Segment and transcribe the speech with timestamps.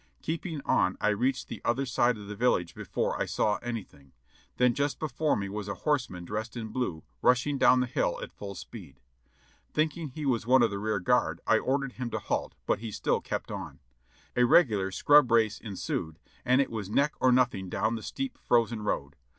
[0.23, 4.13] Keeping on I reached the other side of the village before I saw anything;
[4.57, 8.33] then just before me was a horseman dressed in blue, rushing down the hill at
[8.33, 8.99] full speed.
[9.71, 12.91] Thinking he was one of the rear guard, I ordered him to halt, but he
[12.91, 13.79] still kept on.
[14.35, 18.81] A regular scrub race ensued and it was neck or nothing down the steep, frozen
[18.81, 19.15] road.